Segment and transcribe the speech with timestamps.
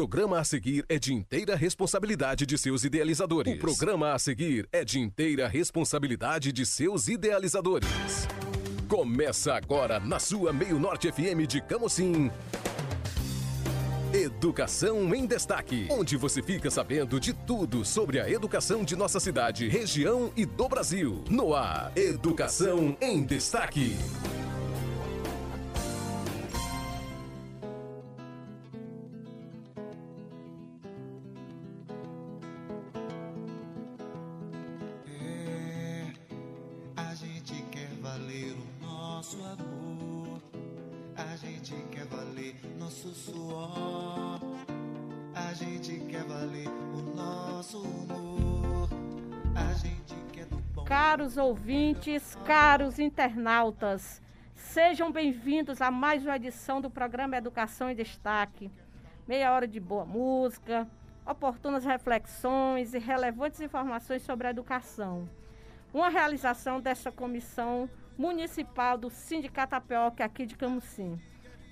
[0.00, 3.52] programa a seguir é de inteira responsabilidade de seus idealizadores.
[3.52, 7.86] O programa a seguir é de inteira responsabilidade de seus idealizadores.
[8.88, 12.30] Começa agora na sua Meio Norte FM de Camocim.
[14.14, 19.68] Educação em Destaque, onde você fica sabendo de tudo sobre a educação de nossa cidade,
[19.68, 21.22] região e do Brasil.
[21.28, 23.98] No ar, Educação em Destaque.
[50.90, 54.20] Caros ouvintes, caros internautas,
[54.56, 58.68] sejam bem-vindos a mais uma edição do programa Educação em Destaque.
[59.24, 60.88] Meia hora de boa música,
[61.24, 65.28] oportunas reflexões e relevantes informações sobre a educação.
[65.94, 71.20] Uma realização dessa comissão municipal do Sindicato APOC aqui de Camusim.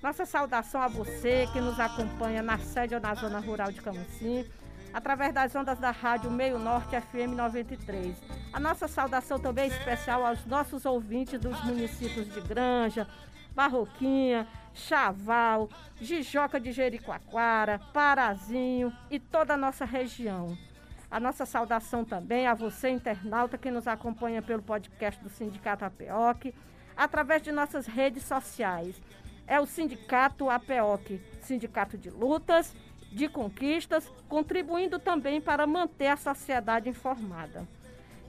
[0.01, 4.45] Nossa saudação a você que nos acompanha na sede ou na zona rural de Camusim,
[4.93, 8.17] através das ondas da rádio Meio Norte FM 93.
[8.51, 13.07] A nossa saudação também é especial aos nossos ouvintes dos municípios de Granja,
[13.53, 20.57] Barroquinha, Chaval, Jijoca de Jericoacoara, Parazinho e toda a nossa região.
[21.11, 26.53] A nossa saudação também a você, internauta, que nos acompanha pelo podcast do Sindicato APEOC,
[26.95, 29.01] através de nossas redes sociais.
[29.47, 32.75] É o Sindicato APEOC, Sindicato de Lutas,
[33.11, 37.67] de Conquistas, contribuindo também para manter a sociedade informada.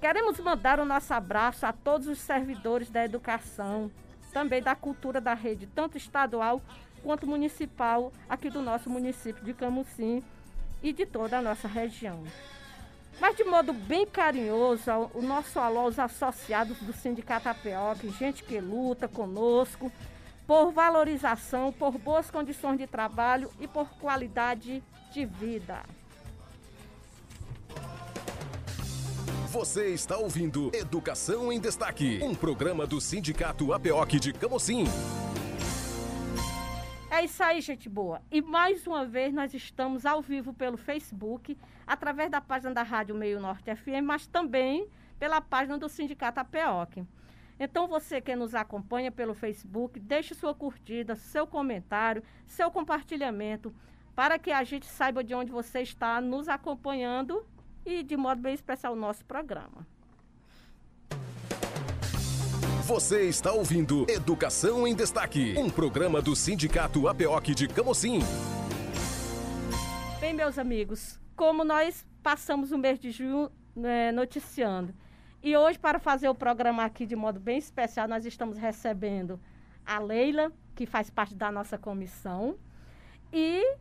[0.00, 3.90] Queremos mandar o nosso abraço a todos os servidores da educação,
[4.32, 6.62] também da cultura da rede, tanto estadual
[7.02, 10.22] quanto municipal, aqui do nosso município de Camusim
[10.82, 12.24] e de toda a nossa região.
[13.20, 18.58] Mas de modo bem carinhoso, o nosso alô aos associados do Sindicato APOC, gente que
[18.60, 19.92] luta conosco
[20.50, 25.84] por valorização, por boas condições de trabalho e por qualidade de vida.
[29.46, 34.86] Você está ouvindo Educação em Destaque, um programa do Sindicato APOC de Camocim.
[37.08, 38.20] É isso aí, gente boa.
[38.28, 41.56] E mais uma vez nós estamos ao vivo pelo Facebook,
[41.86, 47.06] através da página da Rádio Meio Norte FM, mas também pela página do Sindicato APOC.
[47.62, 53.70] Então você que nos acompanha pelo Facebook, deixe sua curtida, seu comentário, seu compartilhamento,
[54.16, 57.46] para que a gente saiba de onde você está nos acompanhando
[57.84, 59.86] e de modo bem especial o nosso programa.
[62.86, 68.20] Você está ouvindo Educação em Destaque, um programa do Sindicato APOC de Camocim.
[70.18, 74.94] Bem, meus amigos, como nós passamos o mês de junho né, noticiando,
[75.42, 79.40] e hoje, para fazer o programa aqui de modo bem especial, nós estamos recebendo
[79.86, 82.56] a Leila, que faz parte da nossa comissão,
[83.32, 83.76] e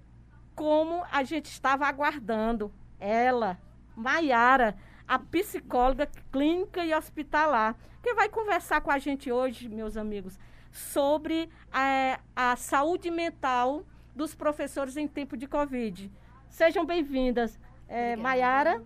[0.56, 3.58] como a gente estava aguardando, ela,
[3.96, 4.78] Maiara,
[5.08, 10.40] a psicóloga clínica e hospitalar, que vai conversar com a gente hoje, meus amigos,
[10.72, 13.84] sobre eh, a saúde mental
[14.16, 16.12] dos professores em tempo de Covid.
[16.50, 17.60] Sejam bem-vindas.
[17.88, 18.84] É, Maiara,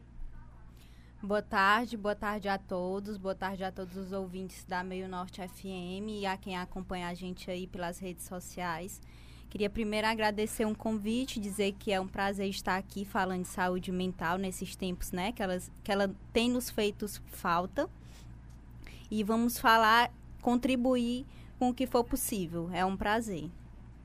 [1.25, 5.41] Boa tarde, boa tarde a todos, boa tarde a todos os ouvintes da Meio Norte
[5.41, 9.01] FM e a quem acompanha a gente aí pelas redes sociais.
[9.49, 13.89] Queria primeiro agradecer um convite, dizer que é um prazer estar aqui falando de saúde
[13.89, 17.89] mental nesses tempos, né, que, elas, que ela tem nos feito falta.
[19.09, 21.25] E vamos falar, contribuir
[21.57, 22.69] com o que for possível.
[22.73, 23.49] É um prazer.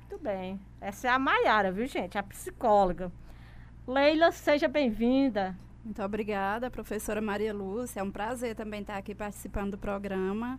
[0.09, 0.61] muito bem.
[0.81, 2.17] Essa é a Maiara, viu, gente?
[2.17, 3.11] A psicóloga.
[3.89, 5.57] Leila, seja bem-vinda.
[5.85, 8.01] Muito obrigada, professora Maria Lúcia.
[8.01, 10.59] É um prazer também estar aqui participando do programa.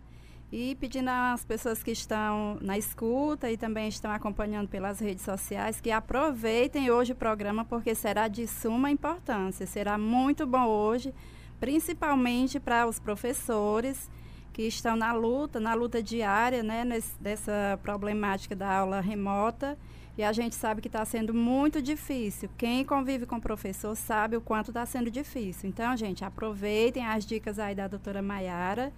[0.51, 5.79] E pedindo às pessoas que estão na escuta e também estão acompanhando pelas redes sociais
[5.79, 9.67] que aproveitem hoje o programa, porque será de suma importância.
[9.67, 11.13] Será muito bom hoje,
[11.59, 14.09] principalmente para os professores
[14.51, 19.77] que estão na luta, na luta diária, né, nesse, dessa problemática da aula remota.
[20.19, 22.49] E a gente sabe que está sendo muito difícil.
[22.57, 25.69] Quem convive com o professor sabe o quanto está sendo difícil.
[25.69, 28.91] Então, gente, aproveitem as dicas aí da doutora Maiara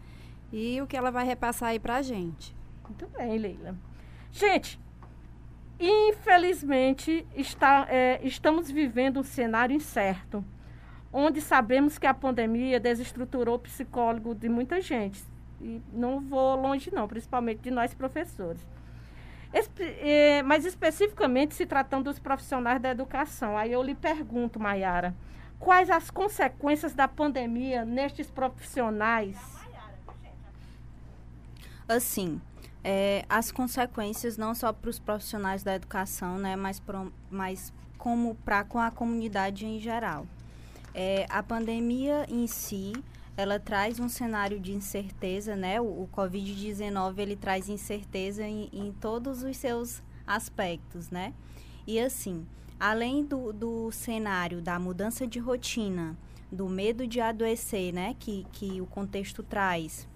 [0.51, 2.55] e o que ela vai repassar aí para a gente.
[2.83, 3.75] Muito bem, Leila.
[4.31, 4.79] Gente,
[5.79, 10.43] infelizmente está, é, estamos vivendo um cenário incerto,
[11.13, 15.23] onde sabemos que a pandemia desestruturou o psicólogo de muita gente.
[15.61, 18.65] E não vou longe não, principalmente de nós professores.
[19.53, 23.57] Eh, mas especificamente se tratando dos profissionais da educação.
[23.57, 25.13] Aí eu lhe pergunto, Mayara,
[25.59, 29.37] quais as consequências da pandemia nestes profissionais?
[31.87, 32.39] Assim,
[32.83, 38.35] é, as consequências não só para os profissionais da educação, né, mas, pro, mas como
[38.35, 40.25] para com a comunidade em geral.
[40.93, 42.93] É, a pandemia em si,
[43.37, 45.79] ela traz um cenário de incerteza, né?
[45.79, 51.33] O, o Covid-19, ele traz incerteza em, em, todos os seus aspectos, né?
[51.87, 52.45] E assim,
[52.79, 56.17] além do, do cenário da mudança de rotina,
[56.51, 58.15] do medo de adoecer, né?
[58.19, 60.07] Que, que o contexto traz,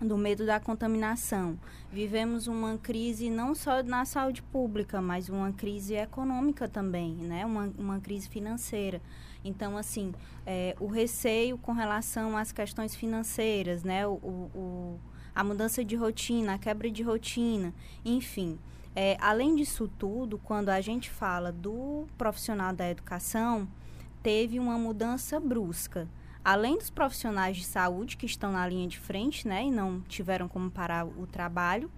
[0.00, 1.58] do medo da contaminação.
[1.90, 7.46] Vivemos uma crise não só na saúde pública, mas uma crise econômica também, né?
[7.46, 9.00] Uma, uma crise financeira.
[9.46, 10.12] Então, assim,
[10.44, 14.06] é, o receio com relação às questões financeiras, né?
[14.06, 14.12] O,
[14.54, 15.00] o,
[15.34, 17.72] a mudança de rotina, a quebra de rotina,
[18.04, 18.58] enfim.
[18.94, 23.68] É, além disso tudo, quando a gente fala do profissional da educação,
[24.22, 26.08] teve uma mudança brusca.
[26.42, 30.48] Além dos profissionais de saúde que estão na linha de frente, né, e não tiveram
[30.48, 31.90] como parar o trabalho,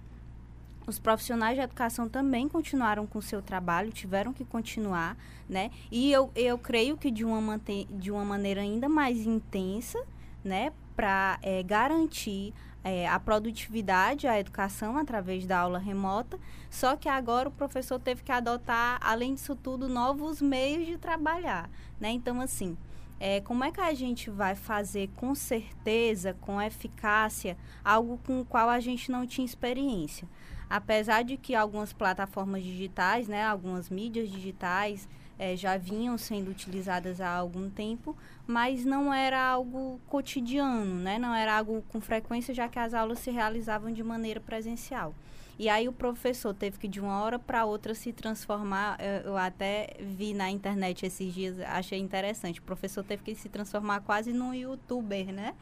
[0.89, 5.15] os profissionais de educação também continuaram com o seu trabalho, tiveram que continuar,
[5.47, 5.71] né?
[5.91, 10.03] E eu, eu creio que de uma, de uma maneira ainda mais intensa,
[10.43, 10.73] né?
[10.95, 12.53] Para é, garantir
[12.83, 16.39] é, a produtividade, a educação através da aula remota,
[16.69, 21.69] só que agora o professor teve que adotar, além disso tudo, novos meios de trabalhar,
[21.99, 22.09] né?
[22.09, 22.75] Então, assim,
[23.19, 28.45] é, como é que a gente vai fazer com certeza, com eficácia, algo com o
[28.45, 30.27] qual a gente não tinha experiência?
[30.69, 35.07] Apesar de que algumas plataformas digitais, né, algumas mídias digitais
[35.37, 41.33] é, já vinham sendo utilizadas há algum tempo, mas não era algo cotidiano, né, não
[41.33, 45.15] era algo com frequência, já que as aulas se realizavam de maneira presencial.
[45.59, 48.97] E aí o professor teve que de uma hora para outra se transformar.
[48.97, 52.61] Eu, eu, até vi na internet esses dias, achei interessante.
[52.61, 55.53] O professor teve que se transformar quase num youtuber, né?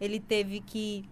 [0.00, 1.08] Ele teve que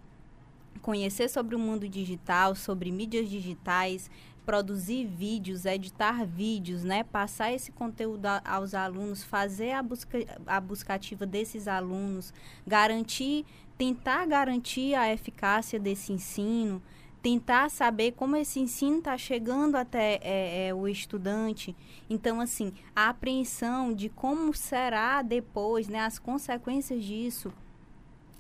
[0.81, 4.11] conhecer sobre o mundo digital, sobre mídias digitais,
[4.45, 7.05] produzir vídeos, editar vídeos, né?
[7.05, 12.33] Passar esse conteúdo a, aos alunos, fazer a busca a buscativa desses alunos,
[12.67, 13.45] garantir,
[13.79, 16.83] tentar garantir a eficácia desse ensino,
[17.23, 21.77] tentar saber como esse ensino está chegando até é, é, o estudante.
[22.11, 26.01] Então, assim, a apreensão de como será depois, né?
[26.01, 27.53] As consequências disso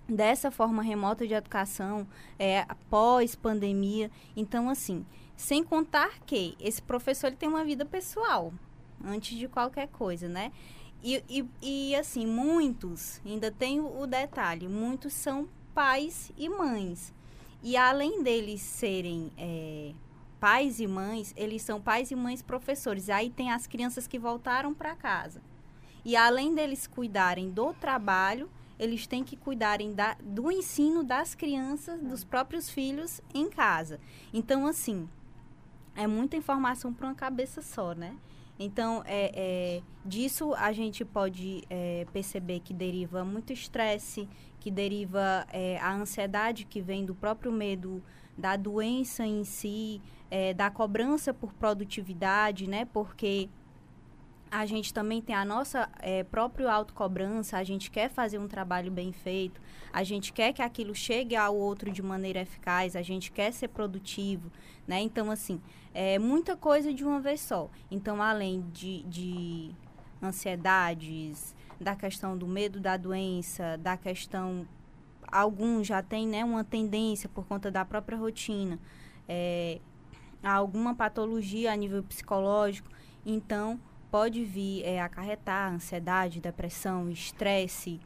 [0.08, 2.06] dessa forma remota de educação
[2.38, 4.10] é, pós-pandemia.
[4.36, 5.04] Então, assim,
[5.36, 8.52] sem contar que esse professor ele tem uma vida pessoal
[9.04, 10.52] antes de qualquer coisa, né?
[11.02, 17.12] E, e, e assim, muitos, ainda tem o, o detalhe, muitos são pais e mães.
[17.62, 19.92] E além deles serem é,
[20.38, 23.08] pais e mães, eles são pais e mães professores.
[23.08, 25.40] Aí tem as crianças que voltaram para casa.
[26.04, 28.50] E além deles cuidarem do trabalho,
[28.82, 34.00] eles têm que cuidarem da, do ensino das crianças, dos próprios filhos em casa.
[34.32, 35.08] Então, assim,
[35.94, 38.16] é muita informação para uma cabeça só, né?
[38.58, 44.28] Então, é, é, disso a gente pode é, perceber que deriva muito estresse,
[44.60, 48.02] que deriva é, a ansiedade que vem do próprio medo
[48.36, 52.84] da doença em si, é, da cobrança por produtividade, né?
[52.84, 53.48] Porque
[54.52, 58.92] a gente também tem a nossa é, própria autocobrança, a gente quer fazer um trabalho
[58.92, 59.58] bem feito,
[59.90, 63.68] a gente quer que aquilo chegue ao outro de maneira eficaz, a gente quer ser
[63.68, 64.52] produtivo,
[64.86, 65.00] né?
[65.00, 65.58] Então, assim,
[65.94, 67.70] é muita coisa de uma vez só.
[67.90, 69.70] Então, além de, de
[70.22, 74.68] ansiedades, da questão do medo da doença, da questão...
[75.28, 78.78] Alguns já têm né, uma tendência por conta da própria rotina,
[79.26, 79.80] é,
[80.42, 82.90] alguma patologia a nível psicológico.
[83.24, 83.80] Então,
[84.12, 87.98] pode vir é, acarretar ansiedade, depressão, estresse,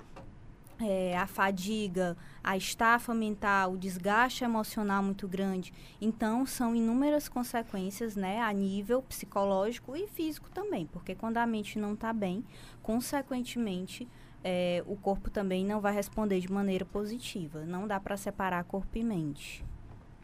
[0.81, 5.73] é, a fadiga, a estafa mental, o desgaste emocional muito grande.
[6.01, 11.77] Então, são inúmeras consequências né, a nível psicológico e físico também, porque quando a mente
[11.77, 12.45] não está bem,
[12.85, 14.07] consequentemente,
[14.45, 17.65] é, o corpo também não vai responder de maneira positiva.
[17.65, 19.65] Não dá para separar corpo e mente.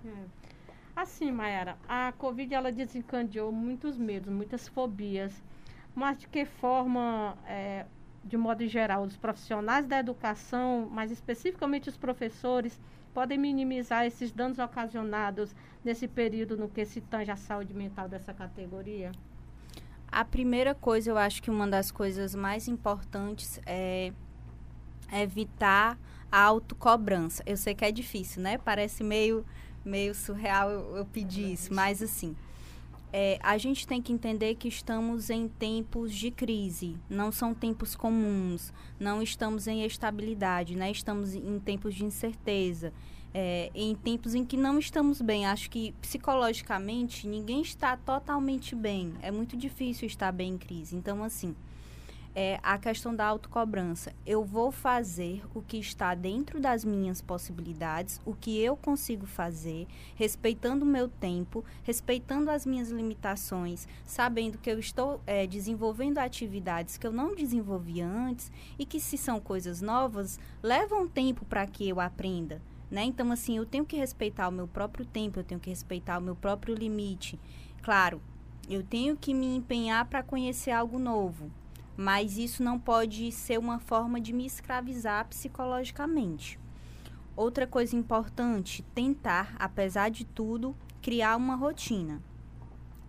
[0.05, 0.43] É.
[0.95, 5.43] Assim, Mayara, a Covid ela desencadeou muitos medos, muitas fobias
[5.95, 7.87] mas de que forma, é,
[8.25, 12.81] de modo geral, os profissionais da educação, mais especificamente os professores,
[13.13, 18.33] podem minimizar esses danos ocasionados nesse período no que se tange a saúde mental dessa
[18.33, 19.13] categoria?
[20.11, 24.13] A primeira coisa, eu acho que uma das coisas mais importantes é
[25.13, 25.99] evitar
[26.31, 27.43] a autocobrança.
[27.47, 28.59] Eu sei que é difícil, né?
[28.59, 29.45] Parece meio,
[29.85, 32.37] meio surreal eu, eu pedir isso, mas assim,
[33.13, 37.95] é, a gente tem que entender que estamos em tempos de crise, não são tempos
[37.95, 40.91] comuns, não estamos em estabilidade, né?
[40.91, 42.93] estamos em tempos de incerteza,
[43.35, 45.47] é, em tempos em que não estamos bem.
[45.47, 50.97] Acho que psicologicamente ninguém está totalmente bem, é muito difícil estar bem em crise.
[50.97, 51.55] Então, assim,
[52.35, 54.13] é a questão da autocobrança.
[54.25, 59.87] Eu vou fazer o que está dentro das minhas possibilidades, o que eu consigo fazer,
[60.15, 66.97] respeitando o meu tempo, respeitando as minhas limitações, sabendo que eu estou é, desenvolvendo atividades
[66.97, 71.89] que eu não desenvolvia antes e que, se são coisas novas, levam tempo para que
[71.89, 72.63] eu aprenda.
[72.91, 73.05] Né?
[73.05, 76.23] Então, assim, eu tenho que respeitar o meu próprio tempo, eu tenho que respeitar o
[76.23, 77.41] meu próprio limite.
[77.83, 78.21] Claro,
[78.69, 81.51] eu tenho que me empenhar para conhecer algo novo,
[81.97, 86.59] mas isso não pode ser uma forma de me escravizar psicologicamente.
[87.37, 92.23] Outra coisa importante, tentar, apesar de tudo, criar uma rotina.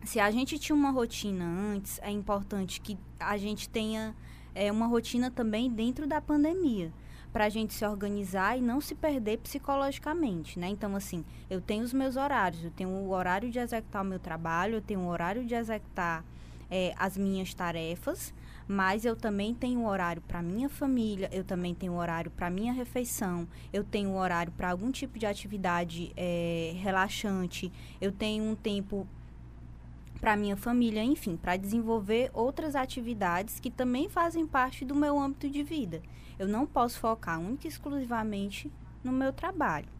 [0.03, 4.15] Se a gente tinha uma rotina antes, é importante que a gente tenha
[4.55, 6.91] é, uma rotina também dentro da pandemia
[7.33, 10.67] para a gente se organizar e não se perder psicologicamente, né?
[10.67, 14.19] Então, assim, eu tenho os meus horários, eu tenho o horário de executar o meu
[14.19, 16.23] trabalho, eu tenho o horário de executar
[16.73, 18.33] é, as minhas tarefas,
[18.67, 23.47] mas eu também tenho horário para minha família, eu também tenho horário para minha refeição,
[23.71, 29.07] eu tenho horário para algum tipo de atividade é, relaxante, eu tenho um tempo
[30.19, 35.47] para minha família, enfim, para desenvolver outras atividades que também fazem parte do meu âmbito
[35.47, 36.01] de vida.
[36.39, 38.71] Eu não posso focar única e exclusivamente
[39.03, 39.92] no meu trabalho.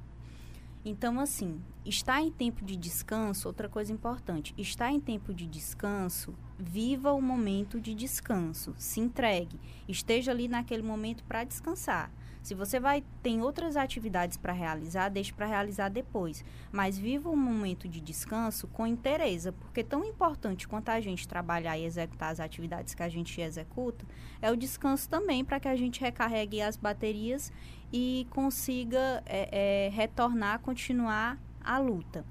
[0.86, 6.36] Então, assim, está em tempo de descanso, outra coisa importante, está em tempo de descanso,
[6.60, 12.12] viva o momento de descanso, se entregue, esteja ali naquele momento para descansar.
[12.42, 17.38] Se você vai tem outras atividades para realizar, deixe para realizar depois, mas viva um
[17.38, 22.42] momento de descanso com interesse, porque tão importante quanto a gente trabalhar e executar as
[22.42, 24.06] atividades que a gente executa,
[24.42, 27.50] é o descanso também para que a gente recarregue as baterias
[27.94, 32.26] e consiga é, é, retornar, continuar a luta.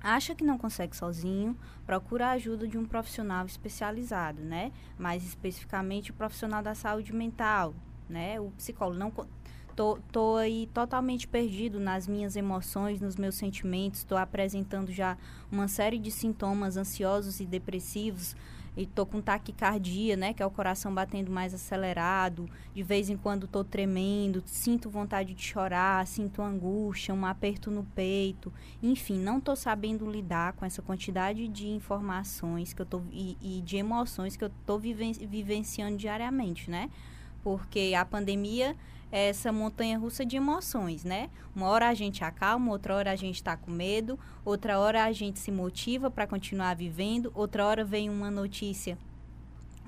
[0.00, 4.70] Acha que não consegue sozinho, procura a ajuda de um profissional especializado, né?
[4.96, 7.74] Mais especificamente o profissional da saúde mental,
[8.08, 8.40] né?
[8.40, 9.10] O psicólogo não
[9.76, 15.18] tô, tô aí totalmente perdido nas minhas emoções, nos meus sentimentos, estou apresentando já
[15.50, 18.36] uma série de sintomas ansiosos e depressivos
[18.76, 23.16] e tô com taquicardia, né, que é o coração batendo mais acelerado, de vez em
[23.16, 29.40] quando tô tremendo, sinto vontade de chorar, sinto angústia, um aperto no peito, enfim, não
[29.40, 34.36] tô sabendo lidar com essa quantidade de informações que eu tô e, e de emoções
[34.36, 36.90] que eu tô viven vivenciando diariamente, né?
[37.42, 38.76] porque a pandemia
[39.10, 41.30] essa montanha russa de emoções, né?
[41.54, 45.12] Uma hora a gente acalma, outra hora a gente está com medo, outra hora a
[45.12, 48.96] gente se motiva para continuar vivendo, outra hora vem uma notícia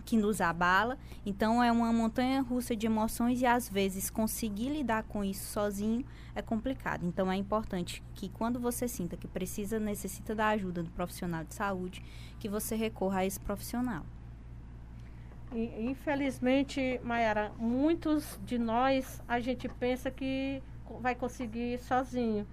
[0.04, 0.98] que nos abala.
[1.24, 6.04] Então é uma montanha russa de emoções e às vezes conseguir lidar com isso sozinho
[6.34, 7.06] é complicado.
[7.06, 11.54] Então é importante que quando você sinta que precisa, necessita da ajuda do profissional de
[11.54, 12.02] saúde,
[12.38, 14.04] que você recorra a esse profissional.
[15.54, 20.62] Infelizmente, Mayara, muitos de nós a gente pensa que
[21.00, 22.46] vai conseguir sozinho.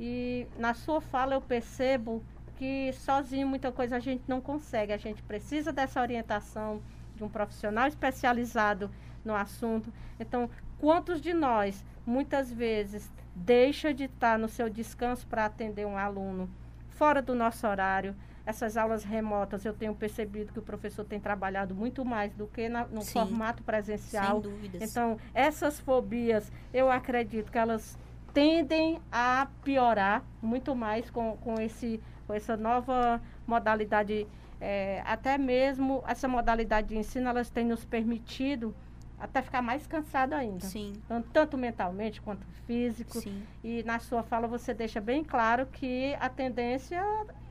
[0.00, 2.22] E na sua fala eu percebo
[2.56, 4.92] que sozinho muita coisa a gente não consegue.
[4.92, 6.82] A gente precisa dessa orientação
[7.14, 8.90] de um profissional especializado
[9.24, 9.92] no assunto.
[10.18, 10.48] Então,
[10.78, 16.48] quantos de nós muitas vezes deixa de estar no seu descanso para atender um aluno
[16.88, 18.14] fora do nosso horário?
[18.46, 22.68] Essas aulas remotas, eu tenho percebido que o professor tem trabalhado muito mais do que
[22.68, 24.40] na, no Sim, formato presencial.
[24.40, 24.82] Sem dúvidas.
[24.82, 27.98] Então, essas fobias, eu acredito que elas
[28.32, 34.28] tendem a piorar muito mais com, com, esse, com essa nova modalidade.
[34.60, 38.74] É, até mesmo essa modalidade de ensino, elas têm nos permitido
[39.18, 40.66] até ficar mais cansado ainda.
[40.66, 40.92] Sim.
[41.08, 43.20] Tanto, tanto mentalmente quanto físico.
[43.20, 43.42] Sim.
[43.62, 47.02] E na sua fala você deixa bem claro que a tendência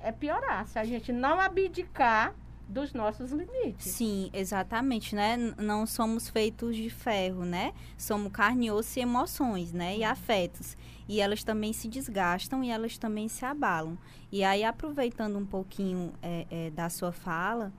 [0.01, 0.67] é piorar.
[0.67, 2.33] Se a gente não abdicar
[2.67, 3.91] dos nossos limites.
[3.91, 5.37] Sim, exatamente, né?
[5.57, 7.73] Não somos feitos de ferro, né?
[7.97, 9.97] Somos carne, osso e emoções, né?
[9.97, 10.09] E uhum.
[10.09, 10.75] afetos.
[11.07, 13.97] E elas também se desgastam e elas também se abalam.
[14.31, 17.71] E aí, aproveitando um pouquinho é, é, da sua fala,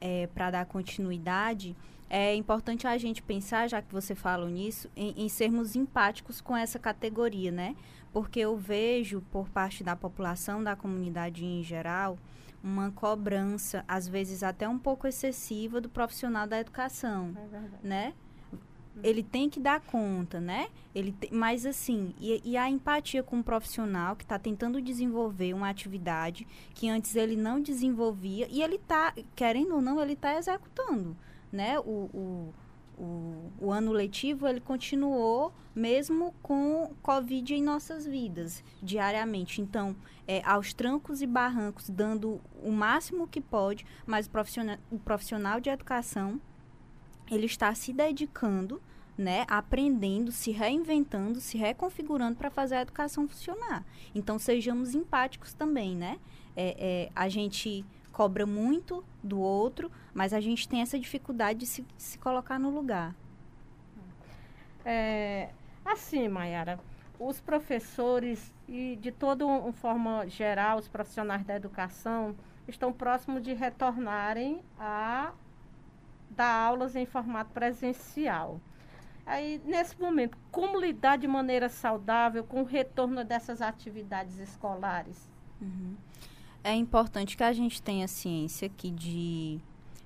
[0.00, 1.74] é, para dar continuidade,
[2.16, 6.56] é importante a gente pensar, já que você falou nisso, em, em, sermos empáticos com
[6.56, 7.74] essa categoria, né?
[8.12, 12.16] Porque eu vejo, por parte da população, da comunidade em geral,
[12.62, 17.34] uma cobrança, às vezes até um pouco excessiva, do profissional da educação,
[17.82, 18.14] é né?
[19.02, 20.68] ele tem que dar conta, né?
[20.94, 25.52] Ele te, mas assim, e, e, a empatia com o profissional que está tentando desenvolver
[25.52, 30.38] uma atividade que antes ele não desenvolvia e ele está, querendo ou não, ele está
[30.38, 31.16] executando,
[31.54, 31.78] né?
[31.78, 32.54] O, o,
[32.98, 39.60] o, o, ano letivo ele continuou mesmo com Covid em nossas vidas diariamente.
[39.60, 39.94] Então,
[40.26, 45.60] é, aos trancos e barrancos, dando o máximo que pode, mas o profissional, o profissional
[45.60, 46.40] de educação
[47.30, 48.82] ele está se dedicando,
[49.16, 53.86] né, aprendendo, se reinventando, se reconfigurando para fazer a educação funcionar.
[54.12, 56.18] Então, sejamos empáticos também, né?
[56.56, 57.84] É, é, a gente
[58.14, 62.70] cobra muito do outro, mas a gente tem essa dificuldade de se, se colocar no
[62.70, 63.14] lugar.
[64.84, 65.50] É,
[65.84, 66.78] assim, Mayara,
[67.18, 72.36] os professores e de toda uma forma geral, os profissionais da educação
[72.68, 75.32] estão próximos de retornarem a
[76.30, 78.60] dar aulas em formato presencial.
[79.26, 85.28] Aí, nesse momento, como lidar de maneira saudável com o retorno dessas atividades escolares?
[85.60, 85.96] Uhum.
[86.64, 89.60] É importante que a gente tenha ciência que de,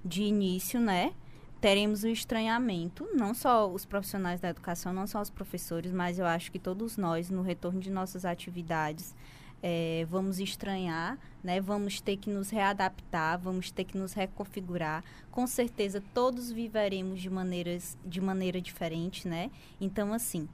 [0.04, 1.14] de início, né,
[1.60, 6.26] teremos o estranhamento, não só os profissionais da educação, não só os professores, mas eu
[6.26, 9.14] acho que todos nós, no retorno de nossas atividades,
[9.62, 11.60] é, vamos estranhar, né?
[11.60, 15.04] Vamos ter que nos readaptar, vamos ter que nos reconfigurar.
[15.30, 19.50] Com certeza todos viveremos de maneiras de maneira diferente, né?
[19.80, 20.48] Então assim,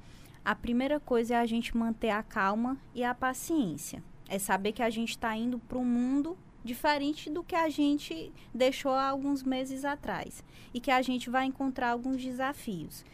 [0.44, 4.02] a primeira coisa é a gente manter a calma e a paciência.
[4.34, 8.32] É saber que a gente está indo para um mundo diferente do que a gente
[8.52, 10.42] deixou há alguns meses atrás
[10.74, 13.04] e que a gente vai encontrar alguns desafios.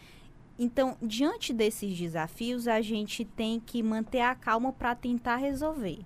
[0.58, 5.98] Então, diante desses desafios, a gente tem que manter a calma para tentar resolver.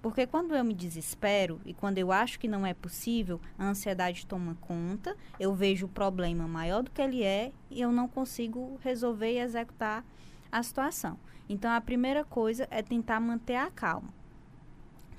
[0.00, 4.24] Porque quando eu me desespero e quando eu acho que não é possível, a ansiedade
[4.24, 8.78] toma conta, eu vejo o problema maior do que ele é e eu não consigo
[8.80, 10.04] resolver e executar
[10.52, 11.18] a situação.
[11.48, 14.21] Então, a primeira coisa é tentar manter a calma.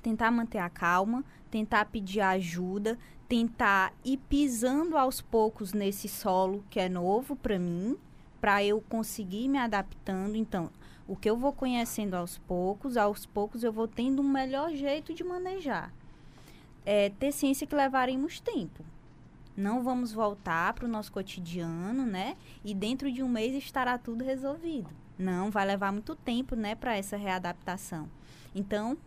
[0.04, 6.78] Tentar manter a calma, tentar pedir ajuda, tentar ir pisando aos poucos nesse solo que
[6.78, 7.96] é novo para mim,
[8.38, 10.36] para eu conseguir me adaptando.
[10.36, 10.68] Então,
[11.08, 15.14] o que eu vou conhecendo aos poucos, aos poucos eu vou tendo um melhor jeito
[15.14, 15.90] de manejar.
[16.84, 18.84] É, ter ciência que levaremos tempo.
[19.56, 22.36] Não vamos voltar para o nosso cotidiano, né?
[22.62, 24.90] E dentro de um mês estará tudo resolvido.
[25.18, 28.06] Não, vai levar muito tempo, né, para essa readaptação.
[28.54, 28.98] Então,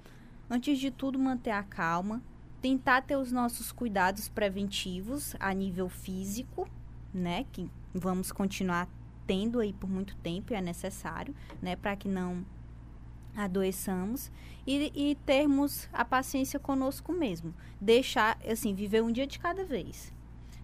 [0.50, 2.22] antes de tudo, manter a calma,
[2.62, 6.68] tentar ter os nossos cuidados preventivos a nível físico,
[7.14, 7.46] né?
[7.52, 8.88] Que vamos continuar
[9.28, 12.46] tendo aí por muito tempo e é necessário, né, para que não
[13.36, 14.32] adoeçamos
[14.66, 17.54] e, e termos a paciência conosco mesmo.
[17.80, 20.12] Deixar, assim, viver um dia de cada vez.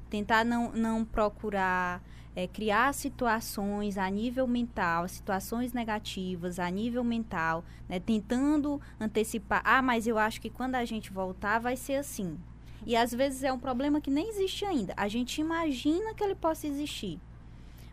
[0.10, 2.02] Tentar não, não procurar
[2.36, 9.62] é, criar situações a nível mental, situações negativas a nível mental, né, tentando antecipar.
[9.64, 12.38] Ah, mas eu acho que quando a gente voltar vai ser assim.
[12.86, 14.94] E às vezes é um problema que nem existe ainda.
[14.98, 17.20] A gente imagina que ele possa existir.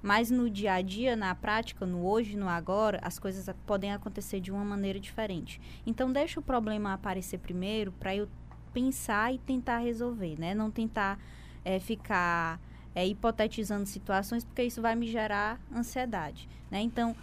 [0.02, 4.40] Mas no dia a dia, na prática, no hoje, no agora, as coisas podem acontecer
[4.40, 5.60] de uma maneira diferente.
[5.86, 8.26] Então, deixa o problema aparecer primeiro para eu
[8.72, 10.54] pensar e tentar resolver, né?
[10.54, 11.18] Não tentar
[11.62, 12.58] é, ficar
[12.94, 16.80] é, hipotetizando situações, porque isso vai me gerar ansiedade, né?
[16.80, 17.14] Então,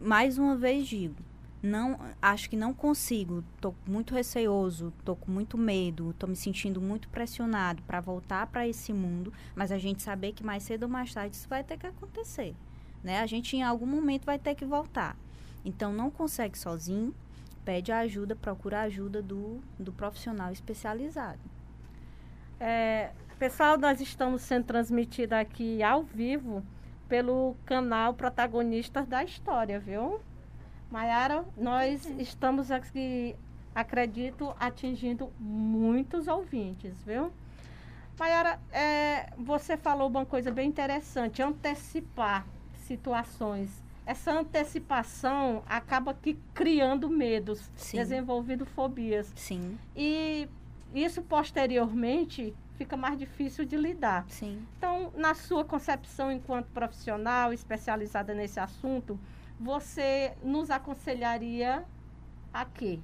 [0.00, 1.16] mais uma vez digo,
[1.62, 6.80] não acho que não consigo, estou muito receoso, estou com muito medo, estou me sentindo
[6.80, 10.88] muito pressionado para voltar para esse mundo, mas a gente saber que mais cedo ou
[10.88, 12.54] mais tarde isso vai ter que acontecer,
[13.02, 13.20] né?
[13.20, 15.16] A gente em algum momento vai ter que voltar.
[15.64, 17.12] Então não consegue sozinho,
[17.64, 21.40] pede ajuda, procura ajuda do, do profissional especializado.
[22.60, 26.62] É, pessoal, nós estamos sendo transmitidos aqui ao vivo
[27.08, 30.20] pelo canal Protagonistas da História, viu?
[30.90, 33.36] Maiara, nós estamos aqui,
[33.72, 37.30] acredito, atingindo muitos ouvintes, viu?
[38.18, 42.44] Maiara, é, você falou uma coisa bem interessante, antecipar
[42.86, 43.70] situações.
[44.04, 47.98] Essa antecipação acaba que criando medos, Sim.
[47.98, 49.32] desenvolvendo fobias.
[49.36, 49.78] Sim.
[49.94, 50.48] E
[50.92, 54.24] isso posteriormente fica mais difícil de lidar.
[54.28, 54.64] Sim.
[54.78, 59.18] Então, na sua concepção enquanto profissional especializada nesse assunto,
[59.58, 61.84] você nos aconselharia
[62.54, 63.00] a quê?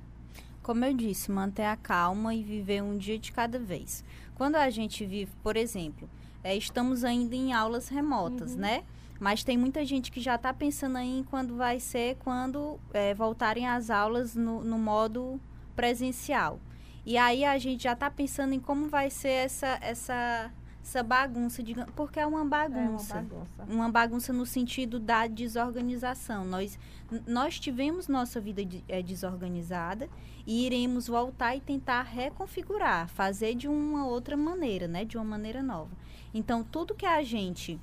[0.62, 4.04] Como eu disse, manter a calma e viver um dia de cada vez.
[4.34, 6.08] Quando a gente vive, por exemplo,
[6.42, 8.60] é, estamos ainda em aulas remotas, uhum.
[8.60, 8.84] né?
[9.20, 13.14] Mas tem muita gente que já está pensando aí em quando vai ser quando é,
[13.14, 15.40] voltarem as aulas no, no, modo
[15.76, 16.58] presencial.
[17.06, 20.50] E aí a gente já está pensando em como vai ser essa, essa
[20.84, 23.16] essa bagunça, de, porque é uma bagunça.
[23.16, 23.74] É uma bagunça.
[23.74, 26.44] Uma bagunça no sentido da desorganização.
[26.44, 26.78] Nós,
[27.26, 30.10] nós tivemos nossa vida de, é, desorganizada
[30.46, 35.06] e iremos voltar e tentar reconfigurar, fazer de uma outra maneira, né?
[35.06, 35.90] De uma maneira nova.
[36.34, 37.80] Então, tudo que a gente,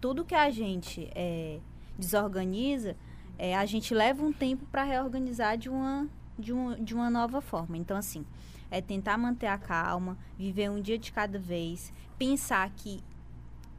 [0.00, 1.60] tudo que a gente é,
[1.96, 2.96] desorganiza,
[3.38, 7.40] é, a gente leva um tempo para reorganizar de uma, de, uma, de uma nova
[7.40, 7.76] forma.
[7.76, 8.24] Então, assim,
[8.70, 13.02] é tentar manter a calma, viver um dia de cada vez, pensar que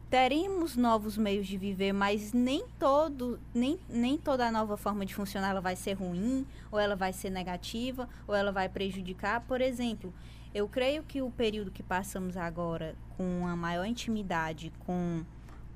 [0.10, 5.50] teremos novos meios de viver, mas nem todo, nem, nem toda nova forma de funcionar
[5.50, 9.42] ela vai ser ruim, ou ela vai ser negativa, ou ela vai prejudicar.
[9.42, 10.14] Por exemplo,
[10.54, 15.24] eu creio que o período que passamos agora com a maior intimidade com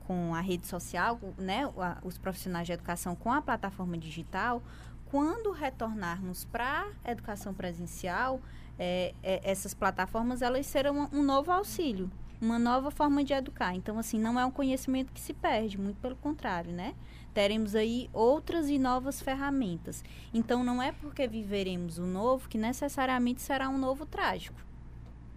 [0.07, 1.69] com a rede social, né,
[2.01, 4.63] os profissionais de educação com a plataforma digital,
[5.09, 8.41] quando retornarmos para a educação presencial,
[8.77, 13.73] é, é, essas plataformas elas serão um novo auxílio, uma nova forma de educar.
[13.73, 16.93] Então, assim, não é um conhecimento que se perde, muito pelo contrário, né?
[17.33, 20.03] Teremos aí outras e novas ferramentas.
[20.33, 24.59] Então, não é porque viveremos o novo que necessariamente será um novo trágico.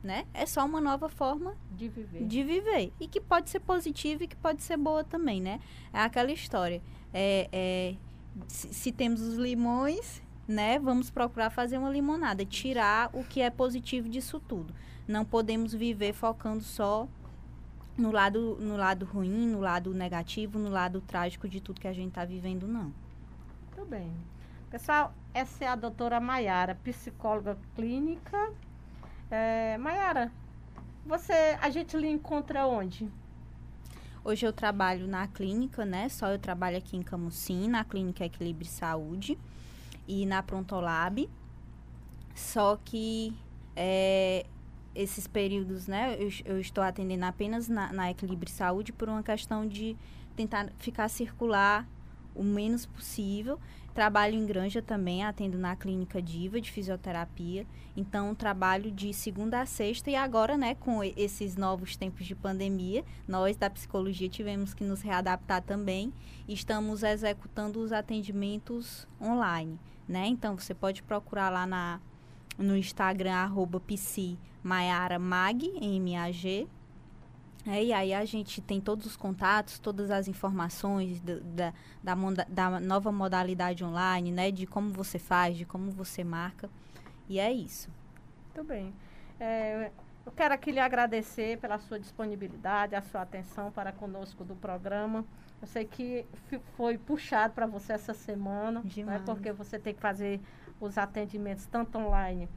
[0.03, 0.25] Né?
[0.33, 2.25] É só uma nova forma de viver.
[2.27, 2.93] de viver.
[2.99, 5.61] E que pode ser positiva e que pode ser boa também, né?
[5.93, 6.81] É aquela história.
[7.13, 7.97] É, é
[8.49, 14.09] se, temos os limões, né, vamos procurar fazer uma limonada, tirar o que é positivo
[14.09, 14.75] disso tudo.
[15.07, 17.09] Não podemos viver focando só
[17.97, 21.93] no lado, no lado ruim, no lado negativo, no lado trágico de tudo que a
[21.93, 22.93] gente está vivendo, não.
[23.77, 24.13] Muito bem.
[24.71, 28.53] Pessoal, essa é a doutora Maiara, psicóloga clínica.
[29.31, 30.33] É, Maiara,
[31.05, 33.11] você, a gente lhe encontra onde?
[34.23, 36.09] Hoje eu trabalho na clínica, né?
[36.09, 39.39] Só eu trabalho aqui em Camusim, na clínica Equilíbrio Saúde
[40.07, 41.29] e na Prontolab.
[42.35, 43.35] Só que
[43.75, 44.45] é,
[44.95, 49.67] esses períodos, né, eu, eu, estou atendendo apenas na, na Equilíbrio Saúde por uma questão
[49.67, 49.97] de
[50.37, 51.87] tentar ficar circular
[52.35, 53.59] o menos possível.
[53.95, 57.67] Trabalho em Granja também, atendo na clínica Diva de fisioterapia.
[57.97, 63.05] Então, trabalho de segunda a sexta e agora, né, com esses novos tempos de pandemia,
[63.27, 66.13] nós da psicologia tivemos que nos readaptar também.
[66.49, 69.79] Estamos executando os atendimentos online
[70.11, 70.27] né?
[70.27, 72.01] Então você pode procurar lá na,
[72.59, 73.81] no Instagram, arroba
[75.21, 76.67] Mag, M-A-G.
[77.71, 82.15] É, e aí a gente tem todos os contatos, todas as informações do, da, da,
[82.49, 84.51] da, nova modalidade online, né?
[84.51, 86.69] De como você faz, de como você marca.
[87.29, 87.89] E é isso.
[88.47, 88.93] Muito bem.
[89.39, 89.93] É,
[90.27, 95.25] eu quero aqui lhe agradecer pela sua disponibilidade, a sua atenção para conosco do programa.
[95.63, 96.27] Eu sei que
[96.77, 100.41] foi puxado para você essa semana, né, porque você tem que fazer
[100.81, 102.49] os atendimentos tanto online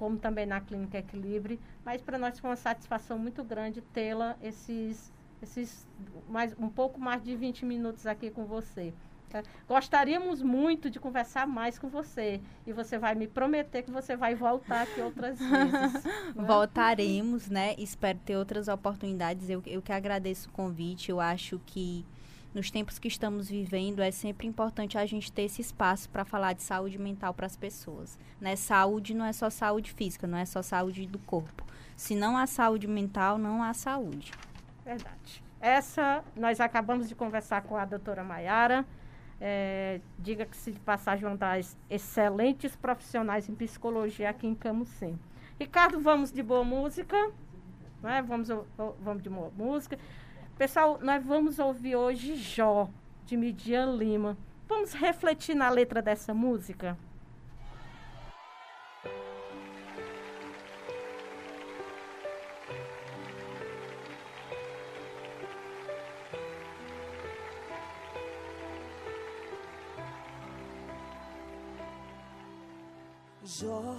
[0.00, 1.60] como também na Clínica Equilibre.
[1.84, 5.86] Mas para nós foi uma satisfação muito grande tê-la esses, esses
[6.26, 8.94] mais, um pouco mais de 20 minutos aqui com você.
[9.28, 9.42] Tá?
[9.68, 12.40] Gostaríamos muito de conversar mais com você.
[12.66, 16.04] E você vai me prometer que você vai voltar aqui outras vezes.
[16.34, 16.44] né?
[16.46, 17.74] Voltaremos, né?
[17.76, 19.50] Espero ter outras oportunidades.
[19.50, 21.10] Eu, eu que agradeço o convite.
[21.10, 22.06] Eu acho que
[22.52, 26.52] nos tempos que estamos vivendo, é sempre importante a gente ter esse espaço para falar
[26.52, 28.18] de saúde mental para as pessoas.
[28.40, 28.56] Né?
[28.56, 31.64] Saúde não é só saúde física, não é só saúde do corpo.
[31.96, 34.32] Se não há saúde mental, não há saúde.
[34.84, 35.44] Verdade.
[35.60, 38.84] Essa, nós acabamos de conversar com a doutora Maiara.
[39.40, 45.18] É, diga que se de passagem uma das excelentes profissionais em psicologia aqui em Camusim.
[45.58, 47.16] Ricardo, vamos de boa música.
[48.02, 48.22] Né?
[48.22, 48.48] Vamos,
[48.98, 49.98] vamos de boa música.
[50.60, 52.86] Pessoal, nós vamos ouvir hoje Jó,
[53.24, 54.36] de Midian Lima.
[54.68, 56.98] Vamos refletir na letra dessa música?
[73.42, 73.96] Jó,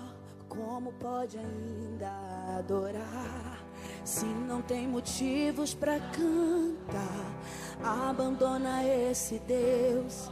[0.47, 2.11] como pode ainda
[2.59, 3.60] adorar?
[4.03, 7.31] Se não tem motivos para cantar,
[7.83, 10.29] abandona esse Deus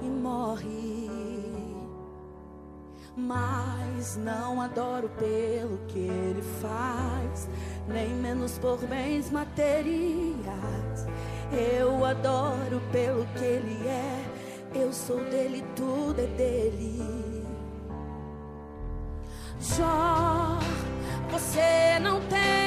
[0.00, 1.10] e morre.
[3.14, 7.48] Mas não adoro pelo que ele faz,
[7.86, 11.06] nem menos por bens materiais.
[11.52, 14.24] Eu adoro pelo que ele é,
[14.74, 17.44] eu sou dele, tudo é dele.
[19.60, 20.58] Jó,
[21.30, 22.59] você não tem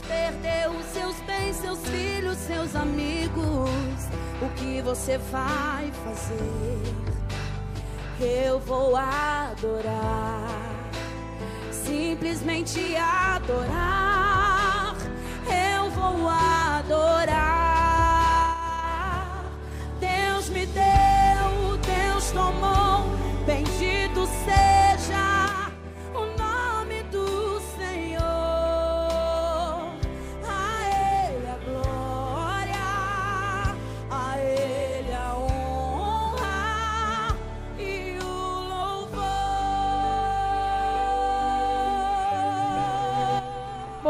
[0.00, 3.70] perdeu seus bens, seus filhos, seus amigos.
[4.40, 6.82] O que você vai fazer?
[8.20, 10.48] Eu vou adorar,
[11.70, 14.08] simplesmente adorar.
[15.98, 17.38] vou adorar.
[20.00, 22.87] Deus me deu, Deus tomou,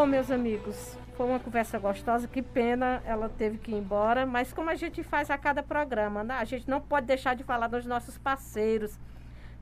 [0.08, 2.26] meus amigos, foi uma conversa gostosa.
[2.26, 4.24] Que pena ela teve que ir embora.
[4.24, 6.34] Mas como a gente faz a cada programa, né?
[6.34, 8.98] a gente não pode deixar de falar dos nossos parceiros,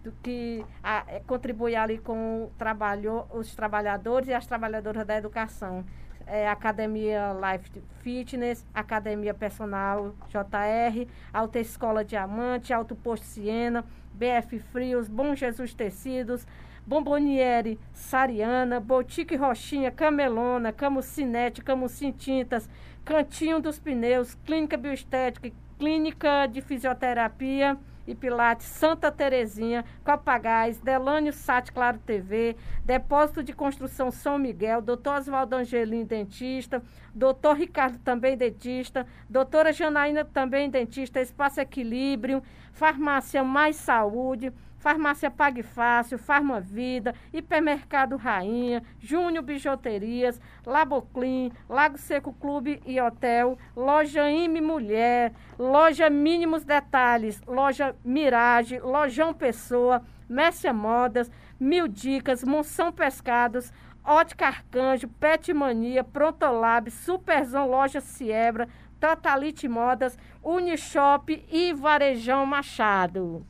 [0.04, 5.16] do que a, é, contribui ali com o trabalho, os trabalhadores e as trabalhadoras da
[5.16, 5.85] educação.
[6.28, 15.35] É, Academia Life Fitness, Academia Personal JR, Autoescola Diamante, Alto Posto Siena, BF Frios, Bom
[15.37, 16.46] Jesus Tecidos,
[16.87, 22.68] Bomboniere, Sariana, Botique Rochinha, Camelona, Camucinete, Camucin Tintas,
[23.05, 31.72] Cantinho dos Pneus, Clínica Bioestética, Clínica de Fisioterapia e Pilates Santa Terezinha, Copagás, Delânio Sat
[31.72, 39.05] Claro TV, Depósito de Construção São Miguel, Doutor Oswaldo Angelim, dentista, Doutor Ricardo também dentista,
[39.29, 44.53] Doutora Janaína também dentista, Espaço Equilíbrio, Farmácia Mais Saúde,
[44.87, 54.31] Farmácia Pague Fácil, Farmavida, Hipermercado Rainha, Júnior Bijuterias, Laboclin, Lago Seco Clube e Hotel, Loja
[54.31, 63.72] Ime Mulher, Loja Mínimos Detalhes, Loja Mirage, Lojão Pessoa, Messia Modas, Mil Dicas, Monção Pescados,
[64.05, 68.68] Ótica Arcanjo, Pet Mania, Prontolab, Superzão Loja Siebra,
[69.01, 73.44] Totalite Modas, Unishop e Varejão Machado.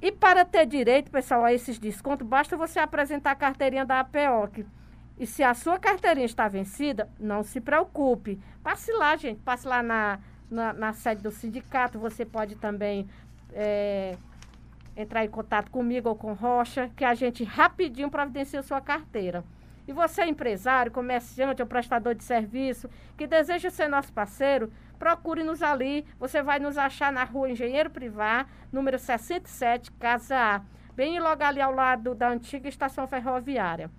[0.00, 4.64] E para ter direito, pessoal, a esses descontos, basta você apresentar a carteirinha da APOC.
[5.18, 8.40] E se a sua carteirinha está vencida, não se preocupe.
[8.62, 9.40] Passe lá, gente.
[9.40, 11.98] Passe lá na, na, na sede do sindicato.
[11.98, 13.08] Você pode também
[13.52, 14.16] é,
[14.96, 19.44] entrar em contato comigo ou com Rocha, que a gente rapidinho providencia a sua carteira.
[19.88, 26.04] E você, empresário, comerciante ou prestador de serviço, que deseja ser nosso parceiro, procure-nos ali.
[26.18, 30.60] Você vai nos achar na rua Engenheiro Privar, número 67, Casa A.
[30.94, 33.90] Bem logo ali ao lado da antiga estação ferroviária.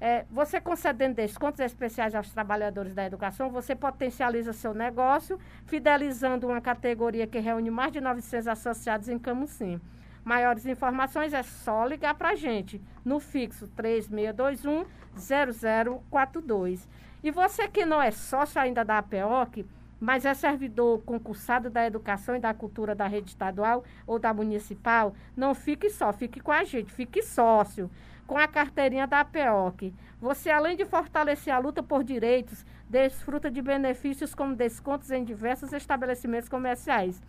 [0.00, 6.60] É, você concedendo descontos especiais aos trabalhadores da educação, você potencializa seu negócio, fidelizando uma
[6.60, 9.80] categoria que reúne mais de 900 associados em Camusim.
[10.24, 14.84] Maiores informações é só ligar para a gente no fixo 3621
[15.16, 16.88] 0042.
[17.22, 19.64] E você que não é sócio ainda da APOC,
[20.04, 25.14] mas é servidor concursado da educação e da cultura da rede estadual ou da municipal,
[25.34, 27.90] não fique só, fique com a gente, fique sócio
[28.26, 29.94] com a carteirinha da APOC.
[30.20, 35.72] Você, além de fortalecer a luta por direitos, desfruta de benefícios como descontos em diversos
[35.72, 37.22] estabelecimentos comerciais.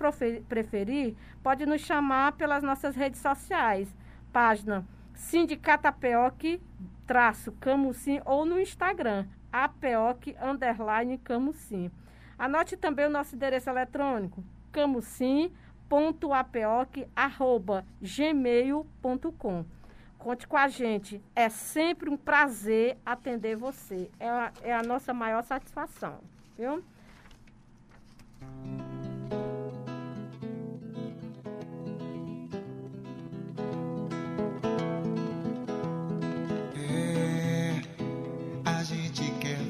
[0.47, 3.93] preferir, pode nos chamar pelas nossas redes sociais,
[4.31, 6.61] página Sindicato Apeoc,
[7.05, 11.91] traço Camusim, ou no Instagram, apeoc, underline, camusim.
[12.37, 19.65] Anote também o nosso endereço eletrônico, camusim.apeoc, arroba, gmail.com.
[20.17, 21.21] Conte com a gente.
[21.35, 24.09] É sempre um prazer atender você.
[24.19, 26.19] É a, é a nossa maior satisfação,
[26.57, 26.83] viu?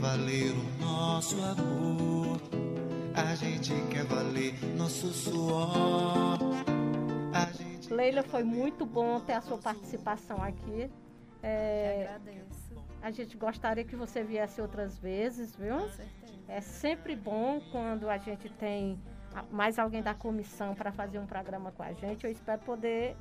[0.10, 2.41] Valer o nosso amor.
[3.13, 6.39] A gente quer valer nosso suor.
[7.56, 7.93] Gente...
[7.93, 10.89] Leila, foi muito bom ter a sua participação aqui.
[11.43, 12.84] É, agradeço.
[13.04, 15.78] A gente gostaria que você viesse outras vezes, viu?
[16.48, 19.00] É sempre bom quando a gente tem
[19.52, 22.26] mais alguém da comissão para fazer um programa com a gente.
[22.26, 23.15] Eu espero poder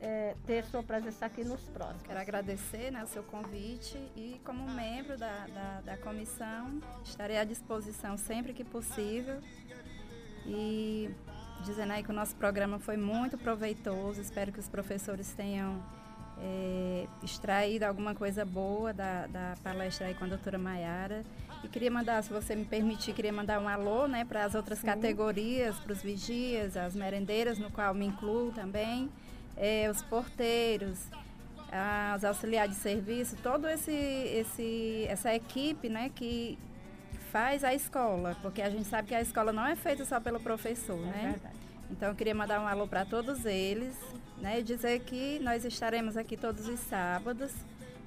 [0.00, 2.02] é, ter sua presença aqui nos próximos.
[2.02, 7.44] Quero agradecer né, o seu convite e, como membro da, da, da comissão, estarei à
[7.44, 9.40] disposição sempre que possível.
[10.46, 11.10] E
[11.64, 14.20] dizendo aí que o nosso programa foi muito proveitoso.
[14.20, 15.82] Espero que os professores tenham
[16.38, 21.24] é, extraído alguma coisa boa da, da palestra aí com a doutora Maiara.
[21.64, 24.78] E queria mandar, se você me permitir, queria mandar um alô né, para as outras
[24.80, 24.86] Sim.
[24.86, 29.10] categorias, para os vigias, as merendeiras, no qual me incluo também,
[29.56, 30.98] é, os porteiros,
[31.70, 36.58] as auxiliares de serviço, todo esse, esse essa equipe né, que
[37.30, 40.40] faz a escola, porque a gente sabe que a escola não é feita só pelo
[40.40, 41.30] professor, é né?
[41.32, 41.56] Verdade.
[41.90, 43.94] Então eu queria mandar um alô para todos eles,
[44.38, 47.52] né, e dizer que nós estaremos aqui todos os sábados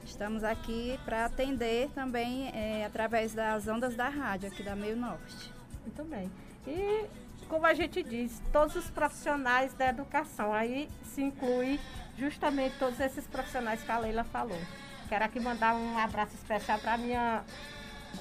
[0.10, 5.54] Estamos aqui para atender também é, através das ondas da rádio aqui da Meio Norte.
[5.84, 6.32] Muito bem.
[6.68, 7.06] E
[7.50, 11.80] como a gente diz, todos os profissionais da educação, aí se inclui
[12.18, 14.60] justamente todos esses profissionais que a Leila falou.
[15.10, 17.44] Quero aqui mandar um abraço especial para a minha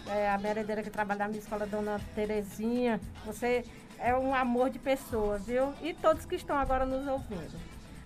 [0.08, 2.98] é, a merendeira que trabalha na minha escola, dona Terezinha.
[3.26, 3.64] Você
[3.98, 5.74] é um amor de pessoa, viu?
[5.82, 7.60] E todos que estão agora nos ouvindo.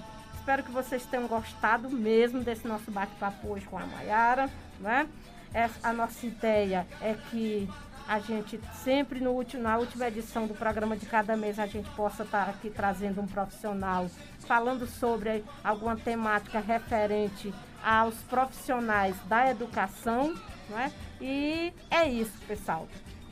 [0.48, 4.50] Espero que vocês tenham gostado mesmo desse nosso bate-papo hoje com a Mayara.
[4.80, 5.06] Né?
[5.54, 7.70] Essa, a nossa ideia é que
[8.08, 11.90] a gente sempre no último, na última edição do programa de cada mês a gente
[11.90, 14.10] possa estar aqui trazendo um profissional
[14.48, 20.34] falando sobre alguma temática referente aos profissionais da educação,
[20.70, 20.94] né?
[21.20, 22.88] E é isso, pessoal.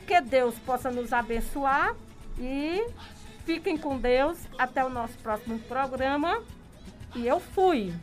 [0.06, 1.96] Que Deus possa nos abençoar
[2.38, 2.86] e
[3.46, 4.36] fiquem com Deus.
[4.58, 6.42] Até o nosso próximo programa.
[7.16, 7.94] E eu fui.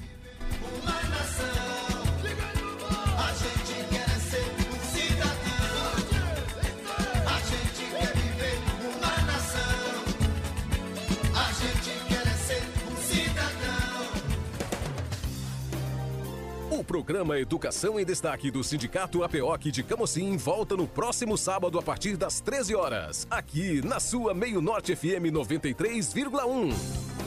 [16.72, 21.84] O programa Educação em Destaque do Sindicato APOC de Camocim volta no próximo sábado a
[21.84, 27.23] partir das 13 horas, aqui na sua Meio Norte FM 93,1.